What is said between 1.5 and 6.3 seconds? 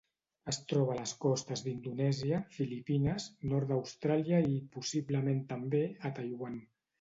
d'Indonèsia, Filipines, nord d'Austràlia i, possiblement també, a